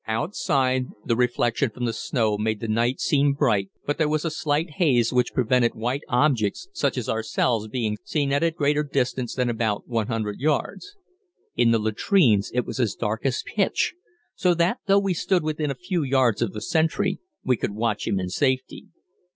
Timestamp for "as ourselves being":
6.97-7.97